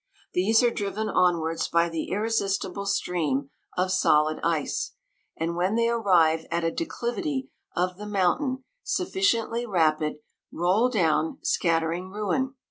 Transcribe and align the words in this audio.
These 0.33 0.63
are 0.63 0.71
driven 0.71 1.09
onwards 1.09 1.67
by 1.67 1.87
the 1.87 2.09
irre 2.11 2.31
sistible 2.31 2.87
stream 2.87 3.51
of 3.77 3.91
solid 3.91 4.39
ice; 4.41 4.93
and 5.37 5.55
when 5.55 5.75
they 5.75 5.89
arrive 5.89 6.47
at 6.49 6.63
a 6.63 6.71
declivity 6.71 7.49
of 7.75 7.97
the 7.97 8.07
moun 8.07 8.37
tain, 8.39 8.63
sufficiently 8.81 9.63
rapid, 9.67 10.15
roll 10.51 10.89
down, 10.89 11.37
scat 11.43 11.83
tering 11.83 12.11
ruin. 12.11 12.55